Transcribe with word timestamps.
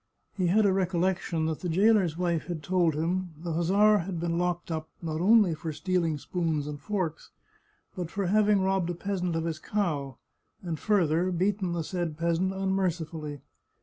He 0.35 0.47
had 0.47 0.65
a 0.65 0.69
recollec 0.73 1.19
tion 1.21 1.45
that 1.45 1.59
the 1.59 1.69
jailer's 1.69 2.17
wife 2.17 2.47
had 2.47 2.63
told 2.63 2.95
him 2.95 3.35
the 3.37 3.53
hussar 3.53 3.99
had 3.99 4.19
been 4.19 4.39
locked 4.39 4.71
up, 4.71 4.89
not 4.99 5.21
only 5.21 5.53
for 5.53 5.71
stealing 5.71 6.17
spoons 6.17 6.65
and 6.65 6.79
forks, 6.81 7.29
but 7.95 8.09
for 8.09 8.25
having 8.25 8.61
robbed 8.61 8.89
a 8.89 8.95
peasant 8.95 9.35
of 9.35 9.45
his 9.45 9.59
cow, 9.59 10.17
and 10.63 10.79
further 10.79 11.29
beaten 11.29 11.73
the 11.73 11.83
said 11.83 12.17
peasant 12.17 12.51
unmercifully. 12.51 13.41